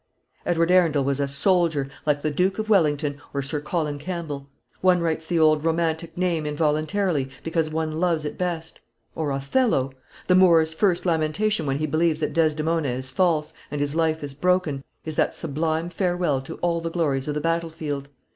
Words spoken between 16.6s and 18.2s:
all the glories of the battle field.